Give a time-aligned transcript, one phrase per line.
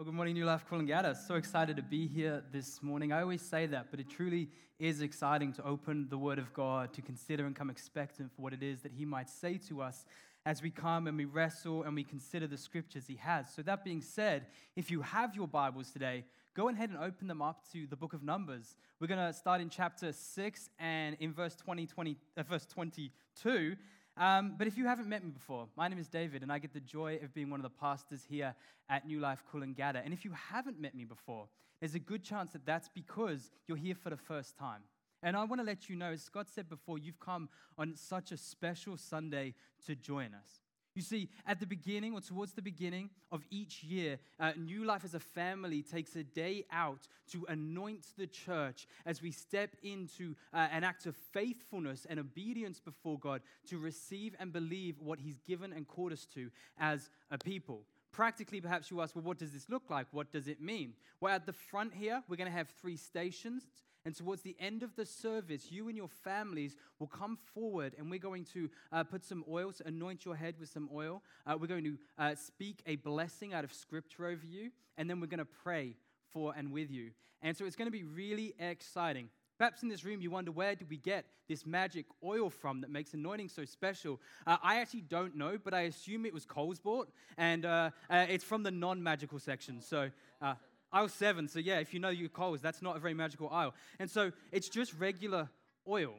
[0.00, 1.14] Well, good morning, New Life Coolangatta.
[1.14, 3.12] So excited to be here this morning.
[3.12, 6.94] I always say that, but it truly is exciting to open the Word of God,
[6.94, 10.06] to consider and come expectant for what it is that He might say to us
[10.46, 13.52] as we come and we wrestle and we consider the scriptures He has.
[13.54, 16.24] So, that being said, if you have your Bibles today,
[16.56, 18.76] go ahead and open them up to the book of Numbers.
[19.00, 23.76] We're going to start in chapter 6 and in verse, 20, 20 uh, verse 22.
[24.16, 26.74] Um, but if you haven't met me before, my name is David, and I get
[26.74, 28.54] the joy of being one of the pastors here
[28.88, 30.04] at New Life Coolangatta.
[30.04, 31.48] And if you haven't met me before,
[31.80, 34.82] there's a good chance that that's because you're here for the first time.
[35.22, 38.32] And I want to let you know, as Scott said before, you've come on such
[38.32, 39.54] a special Sunday
[39.86, 40.59] to join us.
[40.94, 45.04] You see, at the beginning or towards the beginning of each year, uh, New Life
[45.04, 50.34] as a family takes a day out to anoint the church as we step into
[50.52, 55.38] uh, an act of faithfulness and obedience before God to receive and believe what He's
[55.46, 57.82] given and called us to as a people.
[58.10, 60.08] Practically, perhaps you ask, well, what does this look like?
[60.10, 60.94] What does it mean?
[61.20, 63.62] Well, at the front here, we're going to have three stations.
[64.04, 68.10] And towards the end of the service, you and your families will come forward and
[68.10, 71.22] we're going to uh, put some oil, so anoint your head with some oil.
[71.46, 75.20] Uh, we're going to uh, speak a blessing out of scripture over you, and then
[75.20, 75.96] we're going to pray
[76.32, 77.10] for and with you.
[77.42, 79.28] And so it's going to be really exciting.
[79.58, 82.88] Perhaps in this room you wonder where did we get this magic oil from that
[82.88, 84.18] makes anointing so special?
[84.46, 88.24] Uh, I actually don't know, but I assume it was Coles bought, and uh, uh,
[88.30, 89.82] it's from the non-magical section.
[89.82, 90.08] So
[90.40, 90.54] uh,
[90.92, 91.48] Aisle seven.
[91.48, 93.74] So, yeah, if you know your Coles, that's not a very magical aisle.
[93.98, 95.48] And so it's just regular
[95.88, 96.14] oil.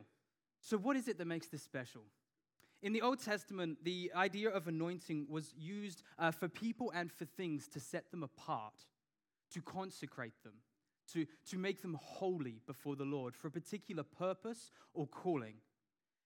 [0.62, 2.04] So, what is it that makes this special?
[2.84, 7.26] In the Old Testament, the idea of anointing was used uh, for people and for
[7.26, 8.74] things to set them apart,
[9.54, 10.54] to consecrate them,
[11.14, 15.56] to, to make them holy before the Lord for a particular purpose or calling.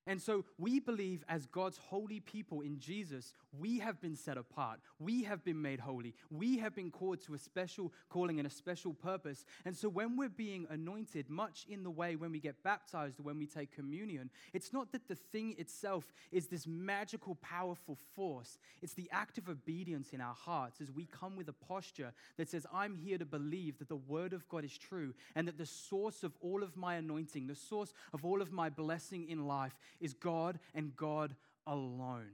[0.08, 4.80] And so we believe, as God's holy people in Jesus, we have been set apart.
[5.00, 6.14] We have been made holy.
[6.30, 9.46] We have been called to a special calling and a special purpose.
[9.66, 13.24] And so when we're being anointed, much in the way when we get baptized or
[13.24, 18.58] when we take communion, it's not that the thing itself is this magical, powerful force.
[18.82, 22.50] It's the act of obedience in our hearts as we come with a posture that
[22.50, 25.66] says, I'm here to believe that the word of God is true and that the
[25.66, 29.78] source of all of my anointing, the source of all of my blessing in life,
[30.00, 31.36] is God and God
[31.68, 32.32] alone.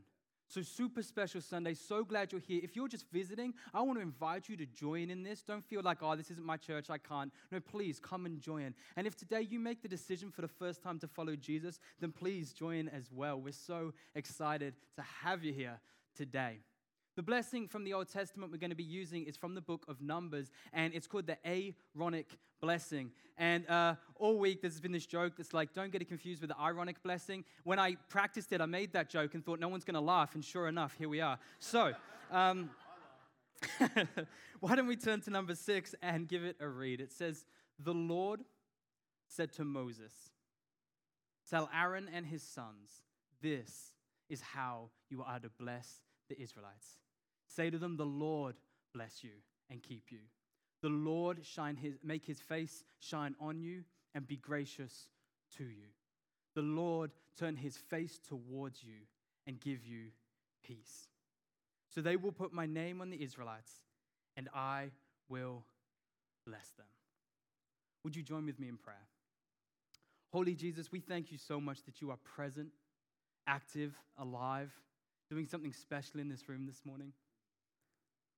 [0.51, 1.73] So, super special Sunday.
[1.73, 2.59] So glad you're here.
[2.61, 5.43] If you're just visiting, I want to invite you to join in this.
[5.43, 7.31] Don't feel like, oh, this isn't my church, I can't.
[7.53, 8.73] No, please come and join.
[8.97, 12.11] And if today you make the decision for the first time to follow Jesus, then
[12.11, 13.39] please join as well.
[13.39, 15.79] We're so excited to have you here
[16.17, 16.59] today.
[17.15, 19.85] The blessing from the Old Testament we're going to be using is from the book
[19.87, 23.11] of Numbers, and it's called the Aaronic blessing.
[23.37, 26.51] And uh, all week there's been this joke that's like, don't get it confused with
[26.51, 27.43] the ironic blessing.
[27.63, 30.35] When I practiced it, I made that joke and thought no one's going to laugh,
[30.35, 31.37] and sure enough, here we are.
[31.59, 31.91] So,
[32.31, 32.69] um,
[34.61, 37.01] why don't we turn to number six and give it a read?
[37.01, 37.45] It says,
[37.77, 38.41] The Lord
[39.27, 40.13] said to Moses,
[41.49, 43.03] Tell Aaron and his sons,
[43.41, 43.91] this
[44.29, 47.00] is how you are to bless the Israelites.
[47.55, 48.55] Say to them, The Lord
[48.93, 49.31] bless you
[49.69, 50.19] and keep you.
[50.81, 53.83] The Lord shine his, make his face shine on you
[54.15, 55.07] and be gracious
[55.57, 55.89] to you.
[56.55, 58.95] The Lord turn his face towards you
[59.47, 60.07] and give you
[60.65, 61.07] peace.
[61.93, 63.71] So they will put my name on the Israelites,
[64.37, 64.91] and I
[65.29, 65.63] will
[66.45, 66.85] bless them.
[68.03, 69.07] Would you join with me in prayer?
[70.31, 72.69] Holy Jesus, we thank you so much that you are present,
[73.45, 74.71] active, alive,
[75.29, 77.11] doing something special in this room this morning.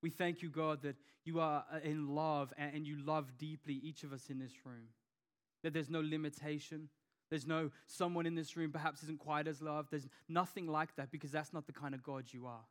[0.04, 4.04] We thank you, God, that you are uh, in love and you love deeply each
[4.04, 4.90] of us in this room.
[5.64, 6.90] That there's no limitation.
[7.30, 9.92] There's no someone in this room perhaps isn't quite as loved.
[9.92, 12.66] There's nothing like that because that's not the kind of God you are.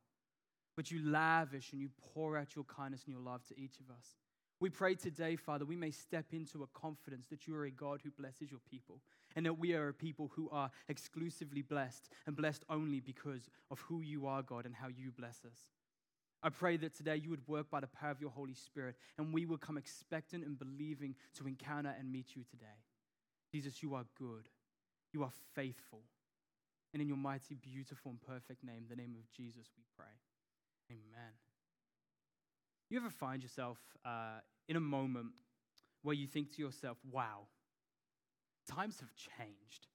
[0.76, 3.88] But you lavish and you pour out your kindness and your love to each of
[3.90, 4.18] us.
[4.60, 8.00] We pray today, Father, we may step into a confidence that you are a God
[8.04, 9.00] who blesses your people
[9.34, 13.80] and that we are a people who are exclusively blessed and blessed only because of
[13.80, 15.58] who you are, God, and how you bless us.
[16.42, 19.32] I pray that today you would work by the power of your Holy Spirit and
[19.32, 22.82] we would come expectant and believing to encounter and meet you today.
[23.52, 24.48] Jesus, you are good.
[25.12, 26.00] You are faithful.
[26.92, 30.12] And in your mighty, beautiful, and perfect name, the name of Jesus, we pray.
[30.90, 31.32] Amen.
[32.90, 35.28] You ever find yourself uh, in a moment
[36.02, 37.46] where you think to yourself, wow,
[38.68, 39.86] times have changed?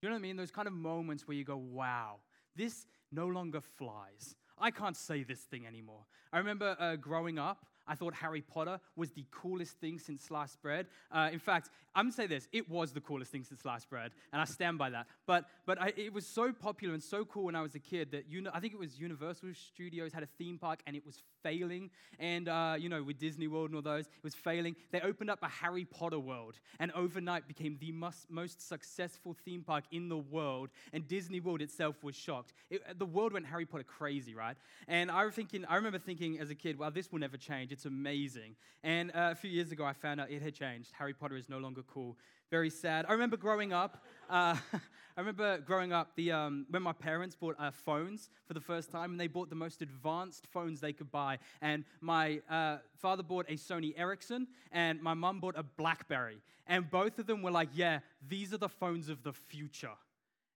[0.00, 0.36] You know what I mean?
[0.36, 2.16] Those kind of moments where you go, wow,
[2.56, 4.34] this no longer flies.
[4.58, 6.04] I can't say this thing anymore.
[6.32, 10.60] I remember uh, growing up, I thought Harry Potter was the coolest thing since sliced
[10.62, 10.86] bread.
[11.10, 14.12] Uh, in fact, I'm gonna say this: it was the coolest thing since sliced bread,
[14.32, 15.06] and I stand by that.
[15.26, 18.12] But but I, it was so popular and so cool when I was a kid
[18.12, 21.04] that you know, I think it was Universal Studios had a theme park, and it
[21.04, 21.90] was failing.
[22.18, 24.76] And, uh, you know, with Disney World and all those, it was failing.
[24.90, 29.62] They opened up a Harry Potter world and overnight became the most, most successful theme
[29.62, 30.70] park in the world.
[30.92, 32.52] And Disney World itself was shocked.
[32.70, 34.56] It, the world went Harry Potter crazy, right?
[34.88, 37.71] And I, was thinking, I remember thinking as a kid, well, this will never change.
[37.72, 38.56] It's amazing.
[38.84, 40.90] And uh, a few years ago, I found out it had changed.
[40.98, 42.18] Harry Potter is no longer cool.
[42.50, 43.06] Very sad.
[43.08, 44.04] I remember growing up.
[44.28, 44.56] Uh,
[45.16, 48.90] I remember growing up, the, um, when my parents bought uh, phones for the first
[48.90, 51.38] time, and they bought the most advanced phones they could buy.
[51.62, 56.42] And my uh, father bought a Sony Ericsson, and my mum bought a Blackberry.
[56.66, 59.96] And both of them were like, yeah, these are the phones of the future.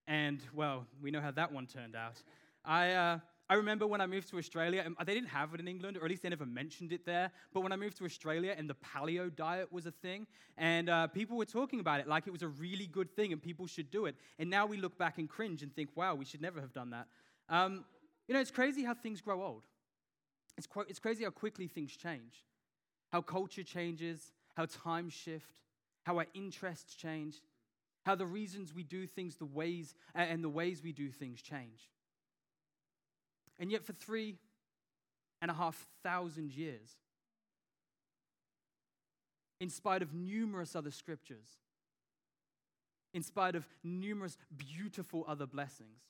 [0.06, 2.22] And, well, we know how that one turned out.
[2.64, 3.18] I, uh,
[3.48, 6.04] I remember when I moved to Australia, and they didn't have it in England, or
[6.04, 7.30] at least they never mentioned it there.
[7.52, 10.26] But when I moved to Australia, and the paleo diet was a thing,
[10.58, 13.40] and uh, people were talking about it like it was a really good thing and
[13.40, 14.16] people should do it.
[14.38, 16.90] And now we look back and cringe and think, wow, we should never have done
[16.90, 17.06] that.
[17.48, 17.84] Um,
[18.26, 19.62] you know, it's crazy how things grow old.
[20.56, 22.44] It's, qu- it's crazy how quickly things change,
[23.12, 25.60] how culture changes, how times shift,
[26.04, 27.42] how our interests change,
[28.04, 31.90] how the reasons we do things, the ways, and the ways we do things change.
[33.58, 34.36] And yet, for three
[35.40, 36.96] and a half thousand years,
[39.60, 41.46] in spite of numerous other scriptures,
[43.14, 46.00] in spite of numerous beautiful other blessings,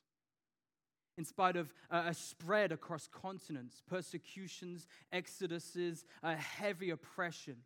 [1.18, 7.56] in spite of uh, a spread across continents, persecutions, exoduses, a heavy oppression,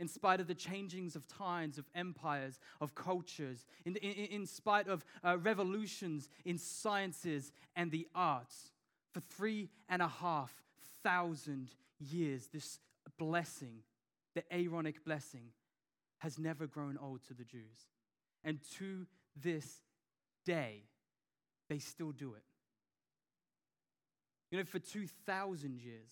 [0.00, 4.88] in spite of the changings of times, of empires, of cultures, in, in, in spite
[4.88, 8.71] of uh, revolutions in sciences and the arts,
[9.12, 10.52] for three and a half
[11.02, 11.68] thousand
[11.98, 12.78] years, this
[13.18, 13.82] blessing,
[14.34, 15.52] the Aaronic blessing,
[16.18, 17.88] has never grown old to the Jews.
[18.44, 19.06] And to
[19.36, 19.82] this
[20.44, 20.84] day,
[21.68, 22.42] they still do it.
[24.50, 26.10] You know, for 2,000 years,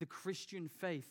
[0.00, 1.08] the Christian faith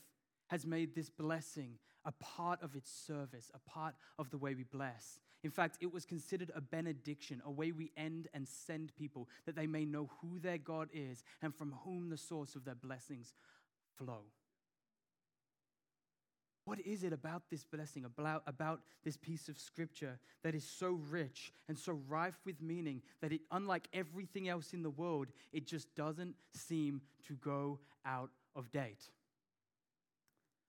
[0.48, 4.63] has made this blessing a part of its service, a part of the way we
[4.63, 5.22] bless.
[5.44, 9.56] In fact, it was considered a benediction, a way we end and send people that
[9.56, 13.34] they may know who their God is and from whom the source of their blessings
[13.98, 14.22] flow.
[16.66, 21.00] What is it about this blessing, about, about this piece of scripture that is so
[21.10, 25.66] rich and so rife with meaning that it, unlike everything else in the world, it
[25.66, 29.10] just doesn't seem to go out of date?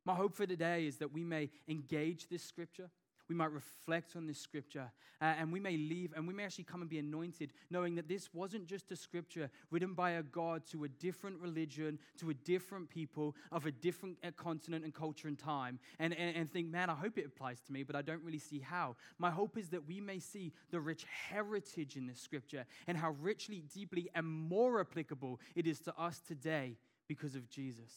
[0.04, 2.90] My hope for today is that we may engage this scripture
[3.32, 4.92] we might reflect on this scripture
[5.22, 8.06] uh, and we may leave and we may actually come and be anointed knowing that
[8.06, 12.34] this wasn't just a scripture written by a God to a different religion, to a
[12.34, 16.68] different people of a different uh, continent and culture and time, and, and, and think,
[16.68, 18.96] man, I hope it applies to me, but I don't really see how.
[19.18, 23.12] My hope is that we may see the rich heritage in this scripture and how
[23.22, 26.76] richly, deeply, and more applicable it is to us today
[27.08, 27.92] because of Jesus.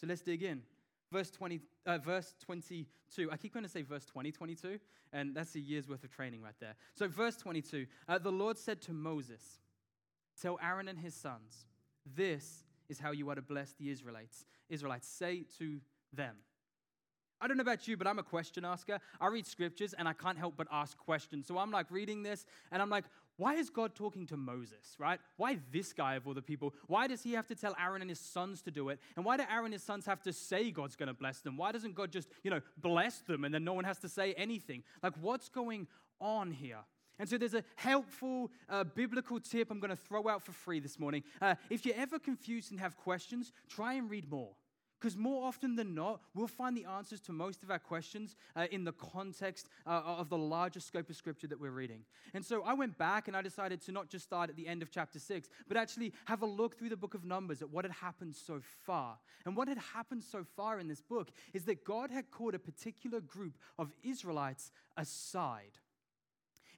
[0.00, 0.62] So let's dig in
[1.12, 3.30] verse 20, uh, verse 22.
[3.30, 4.78] I keep going to say verse 20, 22,
[5.12, 6.74] and that's a year's worth of training right there.
[6.94, 9.60] So, verse 22 uh, the Lord said to Moses,
[10.40, 11.66] Tell Aaron and his sons,
[12.16, 14.46] this is how you are to bless the Israelites.
[14.68, 15.80] Israelites, say to
[16.12, 16.36] them.
[17.40, 19.00] I don't know about you, but I'm a question asker.
[19.20, 21.48] I read scriptures and I can't help but ask questions.
[21.48, 23.04] So I'm like reading this and I'm like,
[23.42, 25.18] why is God talking to Moses, right?
[25.36, 26.72] Why this guy of all the people?
[26.86, 29.00] Why does he have to tell Aaron and his sons to do it?
[29.16, 31.56] And why do Aaron and his sons have to say God's going to bless them?
[31.56, 34.32] Why doesn't God just, you know, bless them and then no one has to say
[34.34, 34.84] anything?
[35.02, 35.88] Like, what's going
[36.20, 36.78] on here?
[37.18, 40.78] And so there's a helpful uh, biblical tip I'm going to throw out for free
[40.78, 41.24] this morning.
[41.40, 44.50] Uh, if you're ever confused and have questions, try and read more.
[45.02, 48.66] Because more often than not, we'll find the answers to most of our questions uh,
[48.70, 52.04] in the context uh, of the larger scope of scripture that we're reading.
[52.34, 54.80] And so I went back and I decided to not just start at the end
[54.80, 57.84] of chapter 6, but actually have a look through the book of Numbers at what
[57.84, 59.18] had happened so far.
[59.44, 62.60] And what had happened so far in this book is that God had called a
[62.60, 65.80] particular group of Israelites aside.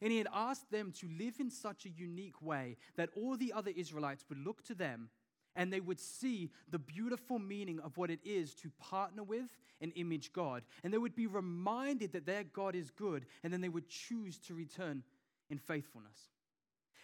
[0.00, 3.52] And he had asked them to live in such a unique way that all the
[3.52, 5.10] other Israelites would look to them
[5.56, 9.92] and they would see the beautiful meaning of what it is to partner with and
[9.96, 10.62] image God.
[10.82, 14.38] And they would be reminded that their God is good, and then they would choose
[14.40, 15.02] to return
[15.50, 16.30] in faithfulness.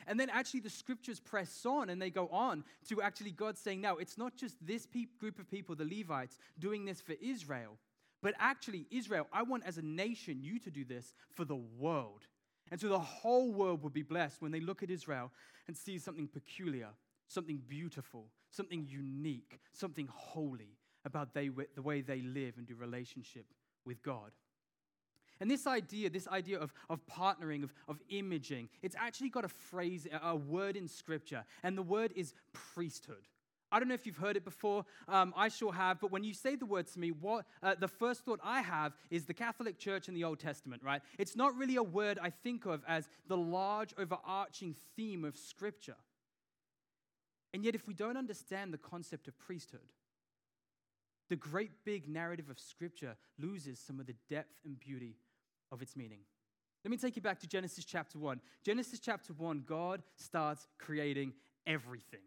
[0.07, 3.83] And then actually, the scriptures press on and they go on to actually God saying,
[3.83, 7.76] now, it's not just this pe- group of people, the Levites, doing this for Israel,
[8.23, 12.26] but actually, Israel, I want as a nation you to do this for the world.
[12.71, 15.33] And so the whole world will be blessed when they look at Israel
[15.66, 16.88] and see something peculiar
[17.31, 23.47] something beautiful, something unique, something holy about they, the way they live and do relationship
[23.87, 24.33] with God.
[25.41, 29.49] And this idea, this idea of, of partnering, of, of imaging, it's actually got a
[29.49, 33.27] phrase, a word in scripture, and the word is priesthood.
[33.73, 34.85] I don't know if you've heard it before.
[35.07, 36.01] Um, I sure have.
[36.01, 38.95] But when you say the word to me, what uh, the first thought I have
[39.11, 41.01] is the Catholic Church in the Old Testament, right?
[41.19, 45.95] It's not really a word I think of as the large, overarching theme of Scripture.
[47.52, 49.92] And yet, if we don't understand the concept of priesthood,
[51.28, 55.16] the great big narrative of Scripture loses some of the depth and beauty
[55.73, 56.21] of its meaning.
[56.85, 58.40] Let me take you back to Genesis chapter 1.
[58.64, 61.35] Genesis chapter 1, God starts creating
[61.66, 62.21] everything.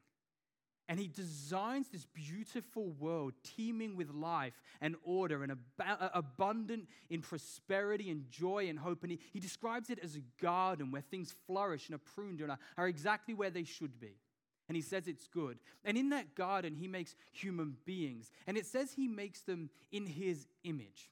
[0.89, 6.87] And he designs this beautiful world teeming with life and order and ab- uh, abundant
[7.09, 9.03] in prosperity and joy and hope.
[9.03, 12.51] And he, he describes it as a garden where things flourish and are pruned and
[12.51, 14.17] are, are exactly where they should be.
[14.67, 15.59] And he says it's good.
[15.83, 18.31] And in that garden, he makes human beings.
[18.47, 21.11] And it says he makes them in his image.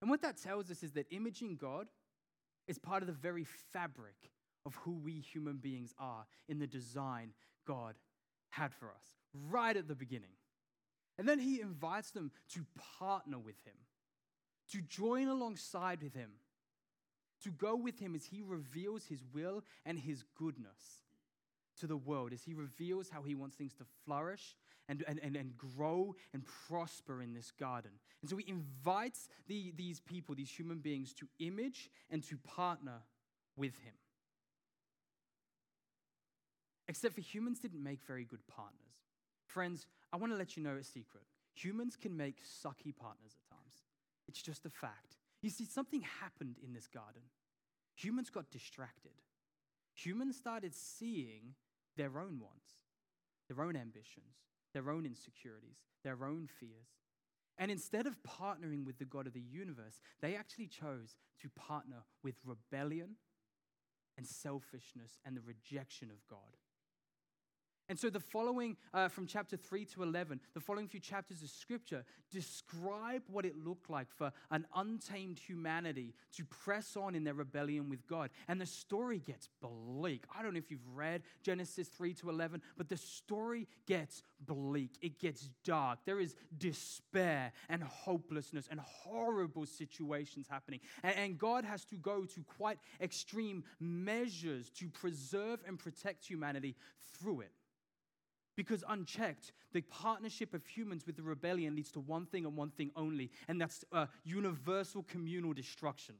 [0.00, 1.86] And what that tells us is that imaging God
[2.68, 4.30] is part of the very fabric
[4.66, 7.32] of who we human beings are in the design
[7.66, 7.94] God
[8.50, 9.16] had for us
[9.50, 10.34] right at the beginning.
[11.18, 12.66] And then he invites them to
[12.98, 13.74] partner with him,
[14.72, 16.32] to join alongside with him,
[17.44, 21.02] to go with him as he reveals his will and his goodness
[21.80, 24.56] to the world, as he reveals how he wants things to flourish
[24.88, 27.92] and, and, and, and grow and prosper in this garden.
[28.20, 33.02] And so he invites the, these people, these human beings, to image and to partner
[33.56, 33.94] with him.
[36.88, 38.78] Except for humans didn't make very good partners.
[39.46, 41.24] Friends, I want to let you know a secret.
[41.54, 43.84] Humans can make sucky partners at times.
[44.28, 45.16] It's just a fact.
[45.42, 47.22] You see, something happened in this garden.
[47.96, 49.12] Humans got distracted.
[49.94, 51.54] Humans started seeing
[51.96, 52.70] their own wants,
[53.48, 54.36] their own ambitions,
[54.72, 56.88] their own insecurities, their own fears.
[57.58, 62.04] And instead of partnering with the God of the universe, they actually chose to partner
[62.22, 63.16] with rebellion
[64.16, 66.56] and selfishness and the rejection of God.
[67.88, 71.50] And so, the following uh, from chapter 3 to 11, the following few chapters of
[71.50, 77.34] scripture describe what it looked like for an untamed humanity to press on in their
[77.34, 78.30] rebellion with God.
[78.48, 80.24] And the story gets bleak.
[80.34, 84.92] I don't know if you've read Genesis 3 to 11, but the story gets bleak.
[85.02, 85.98] It gets dark.
[86.04, 90.80] There is despair and hopelessness and horrible situations happening.
[91.02, 96.76] And, and God has to go to quite extreme measures to preserve and protect humanity
[97.18, 97.52] through it.
[98.56, 102.70] Because unchecked, the partnership of humans with the rebellion leads to one thing and one
[102.70, 106.16] thing only, and that's uh, universal communal destruction.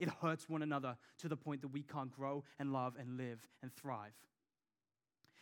[0.00, 3.46] It hurts one another to the point that we can't grow and love and live
[3.62, 4.14] and thrive.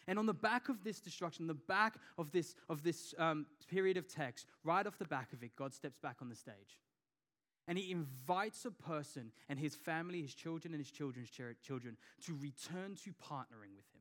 [0.06, 3.96] And on the back of this destruction, the back of this, of this um, period
[3.96, 6.80] of text, right off the back of it, God steps back on the stage.
[7.68, 12.34] And he invites a person and his family, his children, and his children's children to
[12.34, 13.97] return to partnering with him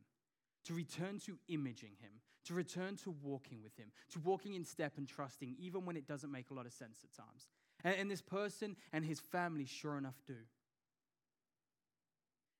[0.68, 2.12] to return to imaging Him,
[2.46, 6.08] to return to walking with Him, to walking in step and trusting, even when it
[6.08, 7.48] doesn't make a lot of sense at times.
[7.84, 10.36] And, and this person and his family, sure enough, do.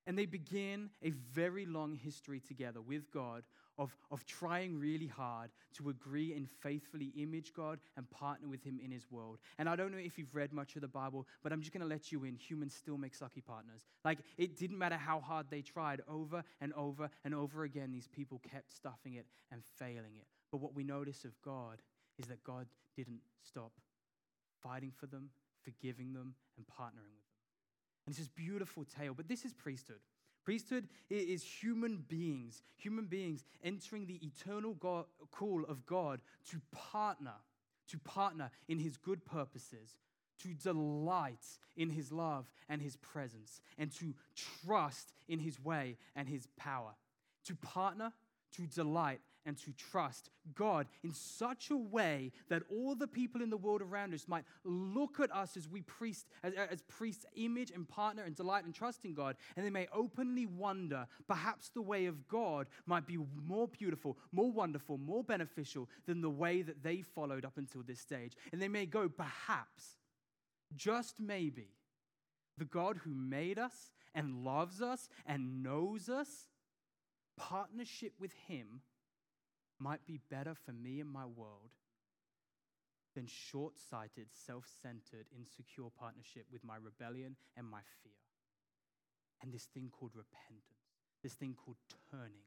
[0.06, 3.42] And they begin a very long history together with God
[3.78, 8.80] of, of trying really hard to agree and faithfully image God and partner with Him
[8.84, 9.38] in His world.
[9.58, 11.82] And I don't know if you've read much of the Bible, but I'm just going
[11.82, 12.34] to let you in.
[12.36, 13.82] Humans still make sucky partners.
[14.04, 18.08] Like, it didn't matter how hard they tried, over and over and over again, these
[18.08, 20.26] people kept stuffing it and failing it.
[20.50, 21.80] But what we notice of God
[22.18, 22.66] is that God
[22.96, 23.72] didn't stop
[24.62, 25.30] fighting for them,
[25.62, 27.38] forgiving them, and partnering with them.
[28.06, 30.00] And it's this beautiful tale, but this is priesthood.
[30.48, 37.34] Priesthood is human beings, human beings entering the eternal God, call of God to partner,
[37.88, 39.98] to partner in his good purposes,
[40.42, 41.44] to delight
[41.76, 44.14] in his love and his presence, and to
[44.64, 46.92] trust in his way and his power.
[47.44, 48.14] To partner,
[48.56, 53.48] to delight, and to trust God in such a way that all the people in
[53.48, 57.70] the world around us might look at us as we priest, as, as priests, image
[57.70, 61.80] and partner and delight and trust in God, and they may openly wonder perhaps the
[61.80, 66.82] way of God might be more beautiful, more wonderful, more beneficial than the way that
[66.82, 68.34] they followed up until this stage.
[68.52, 69.96] And they may go, perhaps,
[70.76, 71.70] just maybe,
[72.58, 76.48] the God who made us and loves us and knows us,
[77.38, 78.82] partnership with Him
[79.78, 81.70] might be better for me and my world
[83.14, 88.20] than short sighted, self centered, insecure partnership with my rebellion and my fear.
[89.42, 91.78] And this thing called repentance, this thing called
[92.10, 92.46] turning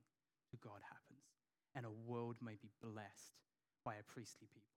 [0.51, 1.27] to God happens,
[1.75, 3.35] and a world may be blessed
[3.83, 4.70] by a priestly people.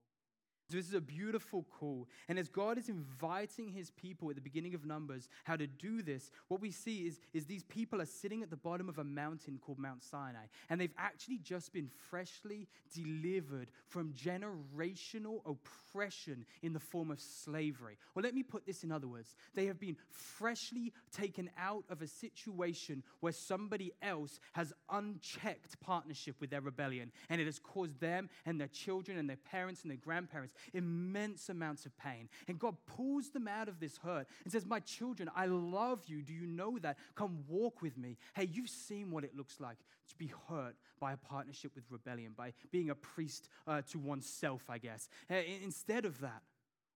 [0.71, 2.09] So this is a beautiful call.
[2.29, 6.01] And as God is inviting his people at the beginning of Numbers how to do
[6.01, 9.05] this, what we see is, is these people are sitting at the bottom of a
[9.05, 10.47] mountain called Mount Sinai.
[10.71, 17.99] And they've actually just been freshly delivered from generational oppression in the form of slavery.
[18.15, 19.37] Well, let me put this in other words.
[19.55, 26.37] They have been freshly taken out of a situation where somebody else has unchecked partnership
[26.41, 27.13] with their rebellion.
[27.29, 31.49] And it has caused them and their children and their parents and their grandparents immense
[31.49, 32.29] amounts of pain.
[32.49, 36.23] And God pulls them out of this hurt and says, My children, I love you.
[36.23, 36.99] Do you know that?
[37.15, 38.17] Come walk with me.
[38.35, 42.33] Hey, you've seen what it looks like to be hurt by a partnership with rebellion,
[42.37, 45.09] by being a priest uh, to oneself, I guess.
[45.29, 46.43] Hey, instead of that,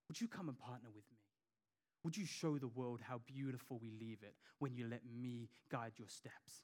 [0.07, 1.17] would you come and partner with me?
[2.03, 5.93] Would you show the world how beautiful we leave it when you let me guide
[5.97, 6.63] your steps?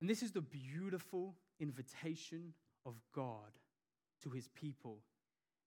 [0.00, 2.54] And this is the beautiful invitation
[2.86, 3.52] of God
[4.22, 4.98] to his people.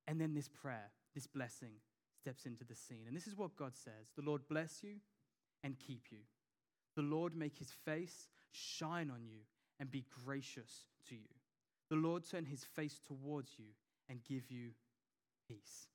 [0.08, 1.74] And then this prayer, this blessing,
[2.20, 3.04] steps into the scene.
[3.08, 4.96] And this is what God says The Lord bless you
[5.64, 6.20] and keep you.
[6.96, 9.40] The Lord make his face shine on you
[9.80, 11.34] and be gracious to you.
[11.90, 13.66] The Lord turn his face towards you
[14.10, 14.72] and give you
[15.48, 15.88] peace.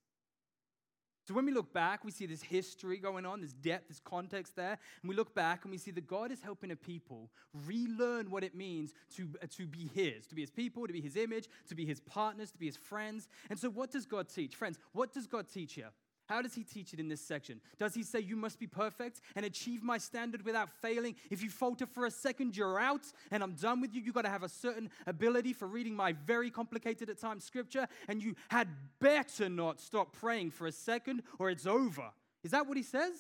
[1.29, 4.57] So when we look back, we see this history going on, this depth, this context
[4.57, 4.79] there.
[5.03, 7.29] And we look back and we see that God is helping a people
[7.67, 11.03] relearn what it means to, uh, to be His, to be His people, to be
[11.03, 13.29] His image, to be His partners, to be His friends.
[13.51, 14.57] And so, what does God teach?
[14.57, 15.91] Friends, what does God teach here?
[16.29, 17.59] How does he teach it in this section?
[17.79, 21.17] Does he say, You must be perfect and achieve my standard without failing?
[21.31, 24.03] If you falter for a second, you're out and I'm done with you.
[24.03, 27.89] You've got to have a certain ability for reading my very complicated at times scripture,
[28.09, 28.69] and you had
[29.01, 32.11] better not stop praying for a second or it's over.
[32.45, 33.15] Is that what he says?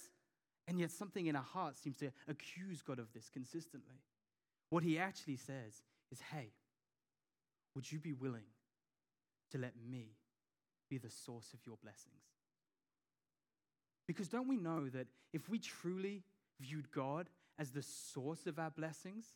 [0.66, 4.02] And yet, something in our heart seems to accuse God of this consistently.
[4.68, 6.50] What he actually says is, Hey,
[7.74, 8.50] would you be willing
[9.52, 10.10] to let me
[10.90, 12.38] be the source of your blessings?
[14.08, 16.24] Because don't we know that if we truly
[16.58, 19.26] viewed God as the source of our blessings,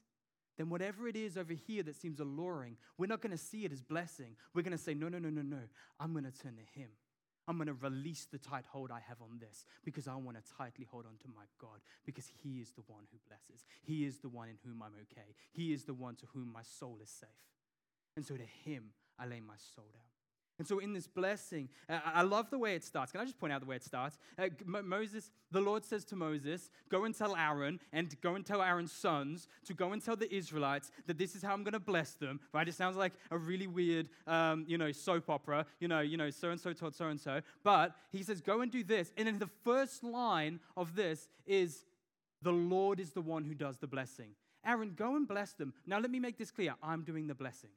[0.56, 3.72] then whatever it is over here that seems alluring, we're not going to see it
[3.72, 4.34] as blessing.
[4.54, 5.60] We're going to say, no, no, no, no, no.
[6.00, 6.88] I'm going to turn to Him.
[7.46, 10.52] I'm going to release the tight hold I have on this because I want to
[10.56, 13.66] tightly hold on to my God because He is the one who blesses.
[13.82, 15.34] He is the one in whom I'm okay.
[15.52, 17.28] He is the one to whom my soul is safe.
[18.16, 20.11] And so to Him, I lay my soul down.
[20.62, 23.10] And so, in this blessing, uh, I love the way it starts.
[23.10, 24.16] Can I just point out the way it starts?
[24.38, 28.62] Uh, Moses, the Lord says to Moses, Go and tell Aaron and go and tell
[28.62, 31.80] Aaron's sons to go and tell the Israelites that this is how I'm going to
[31.80, 32.38] bless them.
[32.52, 32.68] Right?
[32.68, 35.66] It sounds like a really weird, um, you know, soap opera.
[35.80, 37.40] You know, you know, so and so told so and so.
[37.64, 39.12] But he says, Go and do this.
[39.16, 41.84] And then the first line of this is,
[42.40, 44.36] The Lord is the one who does the blessing.
[44.64, 45.74] Aaron, go and bless them.
[45.88, 47.70] Now, let me make this clear I'm doing the blessing.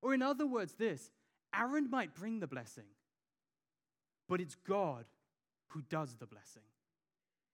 [0.00, 1.10] Or, in other words, this
[1.58, 2.84] Aaron might bring the blessing,
[4.28, 5.04] but it's God
[5.68, 6.62] who does the blessing.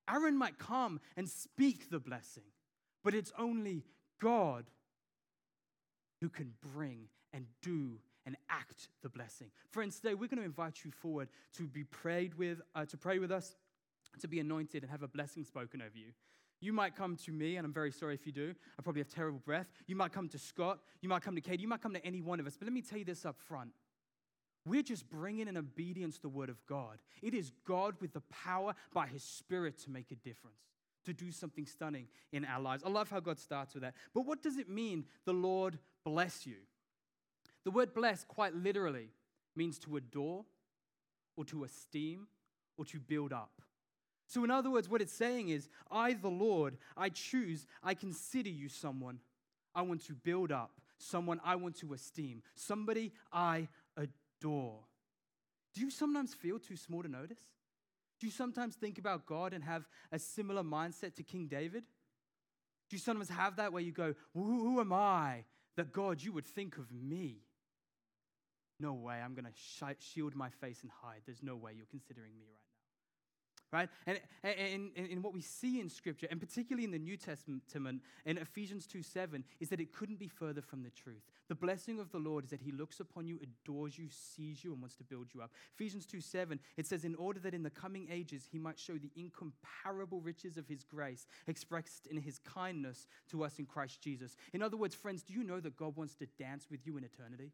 [0.08, 2.44] Aaron might come and speak the blessing,
[3.04, 3.84] but it's only
[4.20, 4.64] God
[6.20, 9.50] who can bring and do and act the blessing.
[9.70, 13.18] Friends, today we're going to invite you forward to be prayed with, uh, to pray
[13.18, 13.56] with us,
[14.20, 16.12] to be anointed and have a blessing spoken over you.
[16.60, 18.54] You might come to me, and I'm very sorry if you do.
[18.78, 19.68] I probably have terrible breath.
[19.86, 20.78] You might come to Scott.
[21.00, 21.58] You might come to Kate.
[21.58, 22.56] You might come to any one of us.
[22.58, 23.70] But let me tell you this up front.
[24.66, 26.98] We're just bringing in obedience the word of God.
[27.22, 30.60] It is God with the power by his spirit to make a difference,
[31.06, 32.82] to do something stunning in our lives.
[32.84, 33.94] I love how God starts with that.
[34.14, 36.56] But what does it mean, the Lord bless you?
[37.64, 39.08] The word bless, quite literally,
[39.56, 40.44] means to adore
[41.36, 42.26] or to esteem
[42.76, 43.62] or to build up.
[44.26, 48.48] So, in other words, what it's saying is, I, the Lord, I choose, I consider
[48.48, 49.18] you someone
[49.74, 53.68] I want to build up, someone I want to esteem, somebody I
[54.40, 54.80] door.
[55.74, 57.40] Do you sometimes feel too small to notice?
[58.18, 61.84] Do you sometimes think about God and have a similar mindset to King David?
[62.88, 65.44] Do you sometimes have that where you go, who, who am I
[65.76, 67.38] that God, you would think of me?
[68.78, 71.20] No way, I'm going to shield my face and hide.
[71.24, 72.69] There's no way you're considering me right now
[73.72, 73.88] right?
[74.06, 77.62] And, and, and, and, what we see in Scripture, and particularly in the New Testament,
[78.24, 81.22] in Ephesians 2 7, is that it couldn't be further from the truth.
[81.48, 84.72] The blessing of the Lord is that He looks upon you, adores you, sees you,
[84.72, 85.52] and wants to build you up.
[85.74, 88.94] Ephesians 2 7, it says, In order that in the coming ages He might show
[88.94, 94.36] the incomparable riches of His grace expressed in His kindness to us in Christ Jesus.
[94.52, 97.04] In other words, friends, do you know that God wants to dance with you in
[97.04, 97.52] eternity?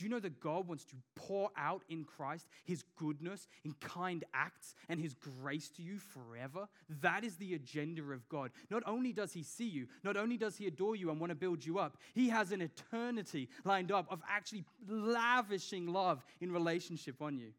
[0.00, 4.24] Do you know that God wants to pour out in Christ his goodness in kind
[4.32, 6.68] acts and his grace to you forever?
[7.02, 8.50] That is the agenda of God.
[8.70, 11.34] Not only does he see you, not only does he adore you and want to
[11.34, 17.20] build you up, he has an eternity lined up of actually lavishing love in relationship
[17.20, 17.52] on you.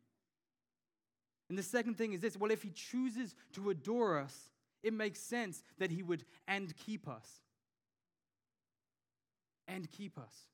[1.48, 4.50] And the second thing is this well, if he chooses to adore us,
[4.82, 7.30] it makes sense that he would and keep us.
[9.68, 10.48] And keep us.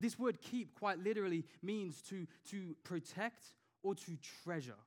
[0.00, 3.44] This word keep quite literally means to, to protect
[3.82, 4.78] or to treasure.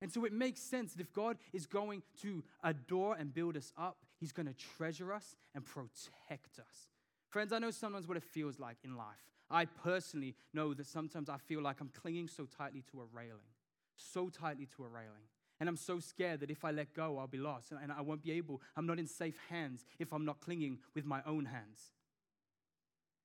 [0.00, 3.72] And so it makes sense that if God is going to adore and build us
[3.78, 6.88] up, He's going to treasure us and protect us.
[7.28, 9.30] Friends, I know sometimes what it feels like in life.
[9.50, 13.52] I personally know that sometimes I feel like I'm clinging so tightly to a railing,
[13.96, 15.28] so tightly to a railing.
[15.60, 18.22] And I'm so scared that if I let go, I'll be lost and I won't
[18.22, 21.92] be able, I'm not in safe hands if I'm not clinging with my own hands.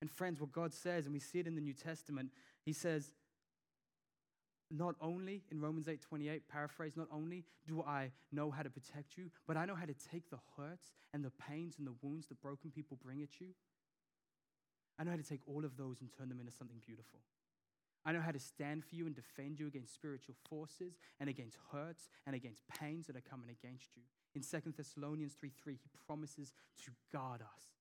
[0.01, 2.29] And friends, what God says, and we see it in the New Testament,
[2.63, 3.11] He says,
[4.69, 9.17] not only in Romans 8 28, paraphrase, not only do I know how to protect
[9.17, 12.27] you, but I know how to take the hurts and the pains and the wounds
[12.27, 13.47] that broken people bring at you.
[14.99, 17.19] I know how to take all of those and turn them into something beautiful.
[18.05, 21.57] I know how to stand for you and defend you against spiritual forces and against
[21.71, 24.03] hurts and against pains that are coming against you.
[24.35, 26.53] In 2 Thessalonians 3 3, he promises
[26.85, 27.76] to guard us.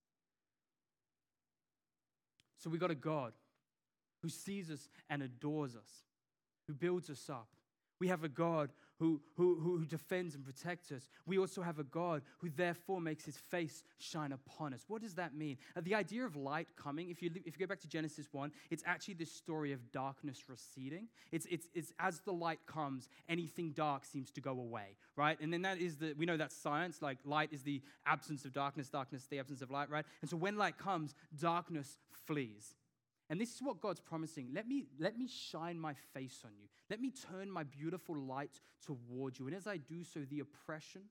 [2.59, 3.33] So we got a God
[4.23, 5.91] who sees us and adores us,
[6.67, 7.49] who builds us up.
[8.01, 11.09] We have a God who, who, who defends and protects us.
[11.27, 14.85] We also have a God who therefore makes his face shine upon us.
[14.89, 15.59] What does that mean?
[15.77, 18.51] Uh, the idea of light coming, if you, if you go back to Genesis 1,
[18.71, 21.09] it's actually this story of darkness receding.
[21.31, 25.39] It's, it's, it's as the light comes, anything dark seems to go away, right?
[25.41, 28.53] And then that is the, we know that science, like light is the absence of
[28.53, 30.05] darkness, darkness, the absence of light, right?
[30.23, 32.75] And so when light comes, darkness flees.
[33.29, 34.51] And this is what God's promising.
[34.53, 36.69] Let me, let me shine my face on you.
[36.89, 39.47] Let me turn my beautiful light toward you.
[39.47, 41.03] And as I do so, the oppression,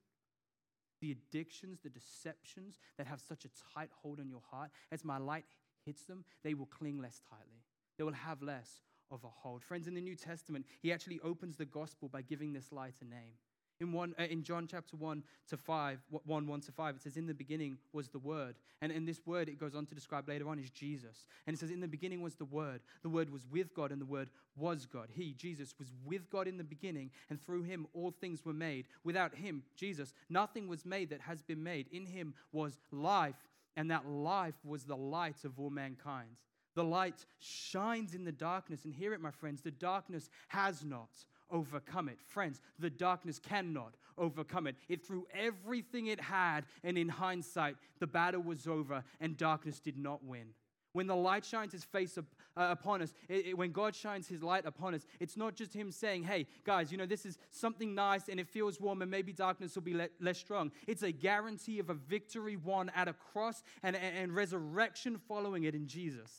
[1.01, 5.17] the addictions, the deceptions that have such a tight hold on your heart, as my
[5.17, 5.45] light
[5.85, 7.63] hits them, they will cling less tightly.
[7.97, 9.63] They will have less of a hold.
[9.63, 13.05] Friends, in the New Testament, he actually opens the gospel by giving this light a
[13.05, 13.33] name.
[13.81, 17.17] In, one, uh, in John chapter 1 to 5, 1, 1 to 5, it says,
[17.17, 18.55] In the beginning was the Word.
[18.81, 21.25] And in this word, it goes on to describe later on, is Jesus.
[21.45, 22.81] And it says, In the beginning was the Word.
[23.03, 25.09] The Word was with God, and the Word was God.
[25.11, 28.85] He, Jesus, was with God in the beginning, and through him all things were made.
[29.03, 31.87] Without him, Jesus, nothing was made that has been made.
[31.91, 33.35] In him was life,
[33.75, 36.29] and that life was the light of all mankind.
[36.75, 41.09] The light shines in the darkness, and hear it, my friends, the darkness has not
[41.51, 42.19] overcome it.
[42.25, 44.75] Friends, the darkness cannot overcome it.
[44.87, 49.97] It threw everything it had, and in hindsight, the battle was over and darkness did
[49.97, 50.47] not win.
[50.93, 52.23] When the light shines his face up,
[52.55, 55.73] uh, upon us, it, it, when God shines his light upon us, it's not just
[55.73, 59.11] him saying, hey, guys, you know, this is something nice and it feels warm and
[59.11, 60.71] maybe darkness will be le- less strong.
[60.87, 65.65] It's a guarantee of a victory won at a cross and, and, and resurrection following
[65.65, 66.31] it in Jesus.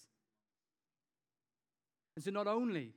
[2.14, 2.94] And so not only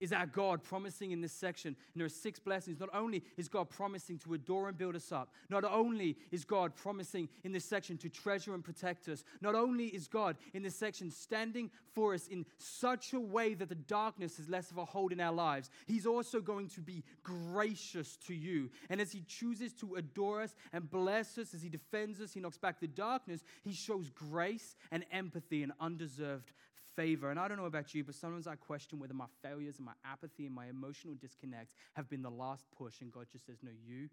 [0.00, 1.68] is our God promising in this section.
[1.68, 2.80] And there are six blessings.
[2.80, 6.74] Not only is God promising to adore and build us up, not only is God
[6.74, 10.76] promising in this section to treasure and protect us, not only is God in this
[10.76, 14.84] section standing for us in such a way that the darkness is less of a
[14.84, 18.70] hold in our lives, He's also going to be gracious to you.
[18.90, 22.40] And as He chooses to adore us and bless us, as He defends us, He
[22.40, 26.52] knocks back the darkness, He shows grace and empathy and undeserved
[26.96, 27.30] favor.
[27.30, 29.92] And I don't know about you, but sometimes I question whether my failures and my
[30.04, 33.70] apathy and my emotional disconnect have been the last push, and God just says, No,
[33.70, 34.08] you,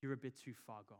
[0.00, 0.98] you're a bit too far gone.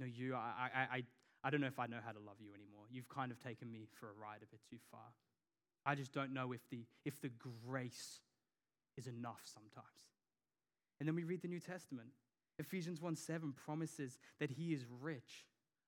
[0.00, 1.02] No, you, I, I, I,
[1.44, 2.86] I don't know if I know how to love you anymore.
[2.90, 5.14] You've kind of taken me for a ride a bit too far.
[5.84, 7.30] I just don't know if the, if the
[7.66, 8.20] grace
[8.96, 9.86] is enough sometimes.
[10.98, 12.08] And then we read the New Testament.
[12.58, 15.46] Ephesians 1 7 promises that he is rich,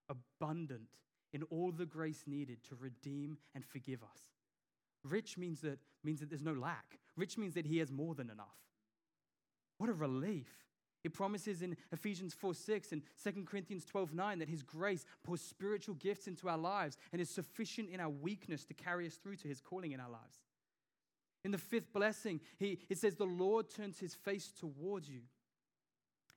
[0.09, 0.89] abundant
[1.35, 4.21] in all the grace needed to redeem and forgive us.
[5.03, 6.99] Rich means that, means that there's no lack.
[7.17, 8.57] Rich means that he has more than enough.
[9.77, 10.49] What a relief.
[11.03, 15.43] It promises in Ephesians 4 6 and 2 Corinthians 12 9 that his grace pours
[15.43, 19.37] spiritual gifts into our lives and is sufficient in our weakness to carry us through
[19.37, 20.39] to his calling in our lives.
[21.45, 25.21] In the fifth blessing, he, it says, The Lord turns his face towards you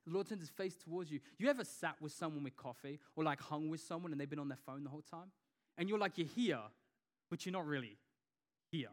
[0.08, 1.20] the Lord turns his face towards you.
[1.38, 4.38] You ever sat with someone with coffee or like hung with someone and they've been
[4.38, 5.30] on their phone the whole time?
[5.76, 6.60] And you're like, you're here,
[7.30, 7.98] but you're not really
[8.70, 8.90] here.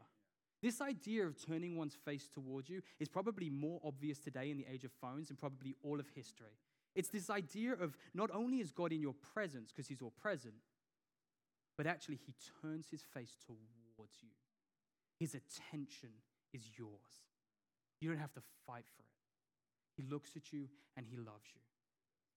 [0.61, 4.65] This idea of turning one's face towards you is probably more obvious today in the
[4.71, 6.57] age of phones and probably all of history.
[6.95, 10.55] It's this idea of not only is God in your presence because he's all present,
[11.77, 14.29] but actually he turns his face towards you.
[15.19, 16.09] His attention
[16.53, 16.89] is yours.
[17.99, 19.14] You don't have to fight for it.
[19.95, 21.61] He looks at you and he loves you.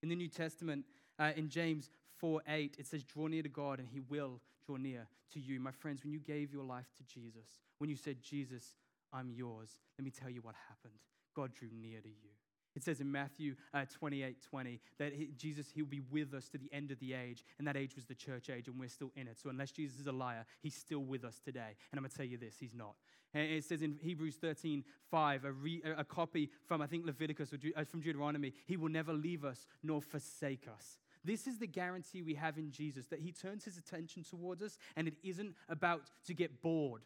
[0.02, 0.84] In the New Testament,
[1.18, 4.76] uh, in James 4 8, it says, Draw near to God and he will draw
[4.76, 5.60] near to you.
[5.60, 8.74] My friends, when you gave your life to Jesus, when you said, Jesus,
[9.12, 10.98] I'm yours, let me tell you what happened.
[11.34, 12.37] God drew near to you.
[12.76, 16.58] It says in Matthew uh, 28 20 that he, Jesus, he'll be with us to
[16.58, 17.44] the end of the age.
[17.58, 19.38] And that age was the church age, and we're still in it.
[19.38, 21.76] So, unless Jesus is a liar, he's still with us today.
[21.90, 22.94] And I'm going to tell you this he's not.
[23.34, 27.52] And it says in Hebrews 13 5, a, re, a copy from, I think, Leviticus
[27.52, 30.98] or uh, from Deuteronomy, he will never leave us nor forsake us.
[31.24, 34.78] This is the guarantee we have in Jesus that he turns his attention towards us,
[34.96, 37.02] and it isn't about to get bored.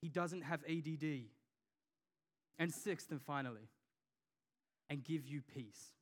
[0.00, 1.24] He doesn't have ADD.
[2.58, 3.68] And sixth and finally,
[4.88, 5.92] and give you peace.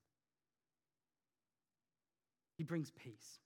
[2.57, 3.40] He brings peace.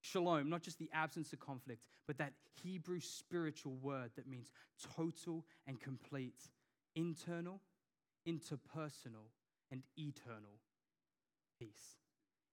[0.00, 4.52] Shalom, not just the absence of conflict, but that Hebrew spiritual word that means
[4.96, 6.50] total and complete,
[6.94, 7.60] internal,
[8.28, 9.30] interpersonal,
[9.70, 10.60] and eternal
[11.58, 11.96] peace.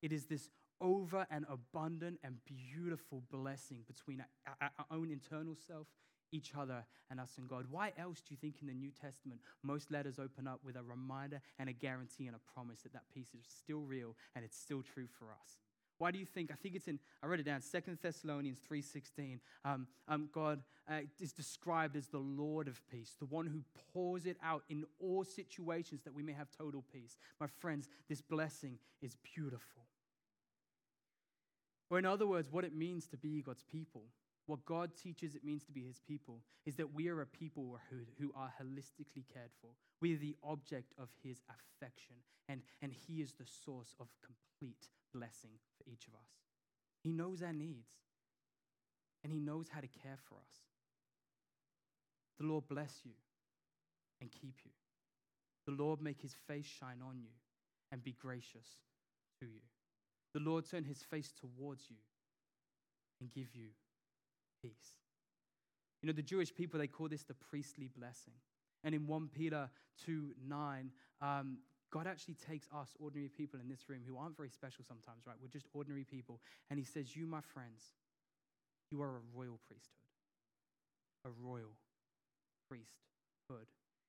[0.02, 5.88] It is this over and abundant and beautiful blessing between our, our own internal self
[6.32, 7.66] each other and us and God.
[7.70, 10.84] Why else do you think in the New Testament most letters open up with a
[10.84, 14.58] reminder and a guarantee and a promise that that peace is still real and it's
[14.58, 15.58] still true for us?
[16.02, 16.50] Why do you think?
[16.52, 19.40] I think it's in, I wrote it down, Second Thessalonians 3.16.
[19.64, 23.62] Um, um, God uh, is described as the Lord of peace, the one who
[23.94, 27.18] pours it out in all situations that we may have total peace.
[27.40, 29.84] My friends, this blessing is beautiful.
[31.92, 34.06] Or in other words, what it means to be God's people
[34.48, 37.80] what God teaches it means to be his people is that we are a people
[37.90, 39.70] who, who are holistically cared for.
[40.02, 42.16] We are the object of his affection,
[42.50, 46.30] and, and he is the source of complete blessing for each of us.
[47.04, 47.92] He knows our needs,
[49.24, 50.58] and he knows how to care for us.
[52.40, 53.14] The Lord bless you
[54.20, 54.72] and keep you.
[55.68, 57.30] The Lord make his face shine on you
[57.92, 58.68] and be gracious
[59.40, 59.62] to you.
[60.34, 61.98] The Lord turn his face towards you
[63.20, 63.68] and give you
[64.62, 64.96] peace.
[66.02, 68.34] You know, the Jewish people, they call this the priestly blessing.
[68.84, 69.70] And in 1 Peter
[70.06, 71.58] 2 9, um,
[71.92, 75.36] God actually takes us, ordinary people in this room who aren't very special sometimes, right?
[75.42, 76.40] We're just ordinary people.
[76.70, 77.94] And He says, You, my friends,
[78.90, 80.08] you are a royal priesthood.
[81.26, 81.78] A royal
[82.68, 83.68] priesthood.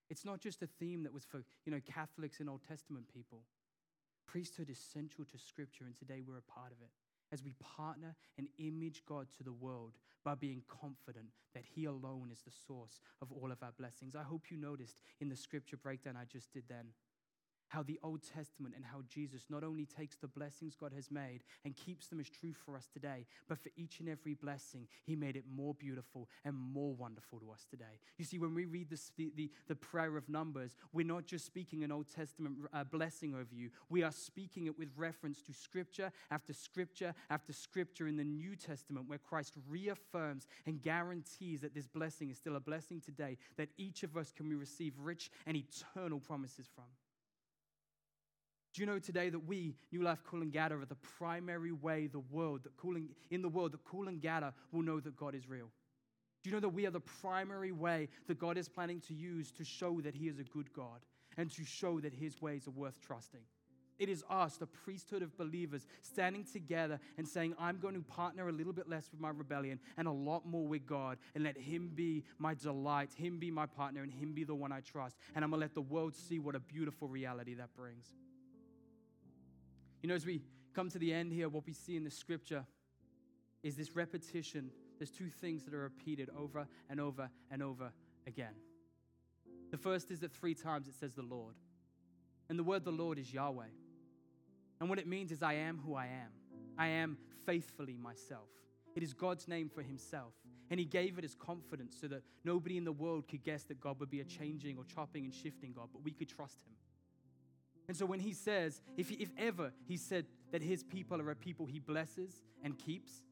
[0.09, 3.45] It's not just a theme that was for, you know, Catholics and Old Testament people.
[4.27, 6.91] Priesthood is central to Scripture, and today we're a part of it
[7.33, 9.93] as we partner and image God to the world
[10.25, 14.15] by being confident that He alone is the source of all of our blessings.
[14.15, 16.87] I hope you noticed in the scripture breakdown I just did then
[17.73, 21.41] how the Old Testament and how Jesus not only takes the blessings God has made
[21.65, 25.17] and keeps them as true for us today, but for each and every blessing, He
[25.17, 27.99] made it more beautiful and more wonderful to us today.
[28.19, 31.47] You see, when we read this, the, the, the prayer of Numbers, we're not just
[31.47, 35.55] speaking an Old Testament uh, blessing over you, we are speaking it with reference to
[35.55, 41.75] Scripture after Scripture after Scripture in the New Testament, where Christ reaffirms and guarantees that
[41.75, 45.57] this blessing is still a blessing today, that each of us can receive rich and
[45.57, 46.85] eternal promises from.
[48.73, 52.65] Do you know today that we, New Life Coolangatta, are the primary way the world,
[52.65, 55.69] that Cooling, in the world, that gather will know that God is real?
[56.43, 59.53] Do you know that we are the primary way that God is planning to use
[59.53, 61.01] to show that He is a good God
[61.37, 63.43] and to show that His ways are worth trusting?
[63.99, 68.49] It is us, the priesthood of believers, standing together and saying, I'm going to partner
[68.49, 71.59] a little bit less with my rebellion and a lot more with God and let
[71.59, 75.19] Him be my delight, Him be my partner, and Him be the one I trust.
[75.37, 78.15] And I'm going to let the world see what a beautiful reality that brings.
[80.03, 80.43] You know, as we
[80.75, 82.67] come to the end here, what we see in the scripture
[83.63, 84.71] is this repetition.
[84.99, 87.93] There's two things that are repeated over and over and over
[88.27, 88.55] again.
[89.71, 91.55] The first is that three times it says the Lord.
[92.49, 93.71] And the word the Lord is Yahweh.
[94.81, 96.31] And what it means is, I am who I am.
[96.77, 98.49] I am faithfully myself.
[98.97, 100.35] It is God's name for himself.
[100.71, 103.81] And he gave it as confidence so that nobody in the world could guess that
[103.81, 106.75] God would be a changing or chopping and shifting God, but we could trust him.
[107.89, 111.37] And so when he says, if, if ever he said that his people are a
[111.37, 113.23] people he blesses and keeps,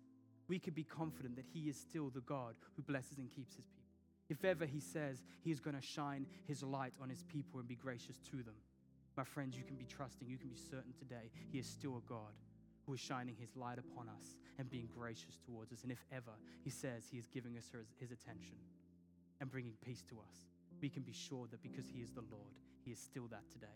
[0.49, 3.67] we could be confident that he is still the God who blesses and keeps his
[3.67, 3.81] people.
[4.29, 7.69] If ever he says he is going to shine his light on his people and
[7.69, 8.55] be gracious to them,
[9.17, 12.09] my friends, you can be trusting, you can be certain today he is still a
[12.09, 12.33] God
[12.87, 15.83] who is shining his light upon us and being gracious towards us.
[15.83, 16.33] And if ever
[16.65, 18.57] he says he is giving us his, his attention
[19.41, 20.47] and bringing peace to us,
[20.81, 23.67] we can be sure that because he is the Lord, he is still that today.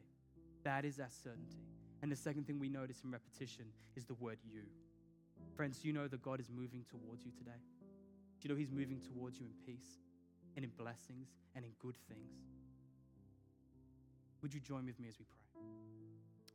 [0.65, 1.63] That is our certainty.
[2.03, 4.63] And the second thing we notice in repetition is the word you.
[5.57, 7.63] Friends, you know that God is moving towards you today?
[8.41, 9.99] Do you know He's moving towards you in peace?
[10.57, 12.33] and in blessings and in good things.
[14.43, 15.63] Would you join with me as we pray?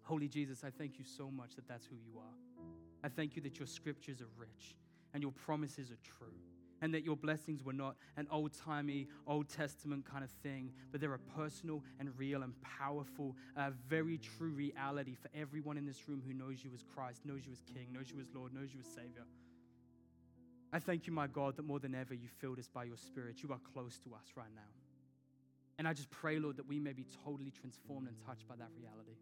[0.03, 2.65] Holy Jesus, I thank you so much that that's who you are.
[3.03, 4.75] I thank you that your scriptures are rich
[5.13, 6.35] and your promises are true
[6.81, 11.01] and that your blessings were not an old timey, Old Testament kind of thing, but
[11.01, 16.07] they're a personal and real and powerful, uh, very true reality for everyone in this
[16.07, 18.73] room who knows you as Christ, knows you as King, knows you as Lord, knows
[18.73, 19.25] you as Savior.
[20.71, 23.41] I thank you, my God, that more than ever you filled us by your Spirit.
[23.41, 24.69] You are close to us right now.
[25.79, 28.69] And I just pray, Lord, that we may be totally transformed and touched by that
[28.77, 29.15] reality.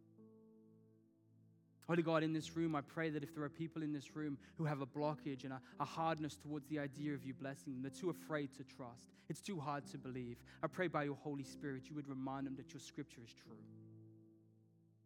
[1.88, 4.38] Holy God, in this room, I pray that if there are people in this room
[4.58, 7.82] who have a blockage and a, a, hardness towards the idea of you blessing them,
[7.82, 11.46] they're too afraid to trust, it's too hard to believe, I pray by your Holy
[11.46, 13.56] Spirit you would remind them that your scripture is true.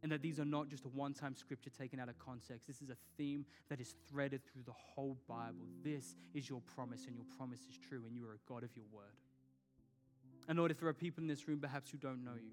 [0.02, 2.66] And that these are not just a one time scripture taken out of context.
[2.66, 5.68] This is a theme that is threaded through the whole Bible.
[5.84, 8.76] This is your promise, and your promise is true, and you are a God of
[8.76, 9.14] your word.
[10.48, 12.50] And Lord, if there are people in this room perhaps who don't know you,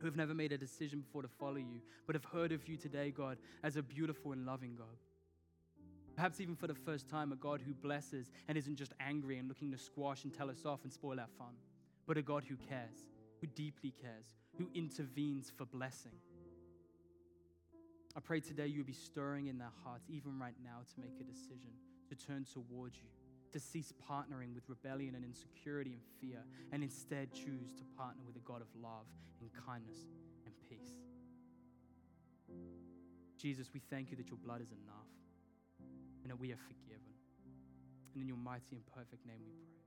[0.00, 2.76] who have never made a decision before to follow you, but have heard of you
[2.76, 4.96] today, God, as a beautiful and loving God.
[6.16, 9.48] Perhaps even for the first time, a God who blesses and isn't just angry and
[9.48, 11.54] looking to squash and tell us off and spoil our fun,
[12.06, 13.06] but a God who cares,
[13.40, 16.12] who deeply cares, who intervenes for blessing.
[18.16, 21.20] I pray today you would be stirring in their hearts, even right now, to make
[21.20, 21.70] a decision
[22.08, 23.19] to turn towards you
[23.52, 28.36] to cease partnering with rebellion and insecurity and fear, and instead choose to partner with
[28.36, 29.06] a God of love
[29.40, 29.98] and kindness
[30.44, 30.94] and peace.
[33.38, 35.08] Jesus, we thank you that your blood is enough
[36.22, 37.14] and that we are forgiven.
[38.14, 39.79] And in your mighty and perfect name we pray.